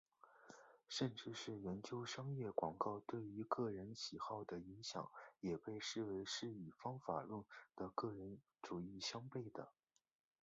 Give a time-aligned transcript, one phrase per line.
[0.89, 9.71] 甚至是研究商业广告对于个人喜好的影响也被视为是与方法论的个人主义相背的。